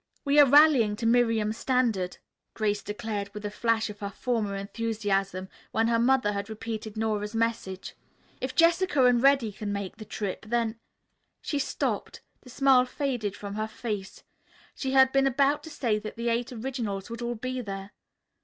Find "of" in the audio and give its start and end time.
3.87-3.99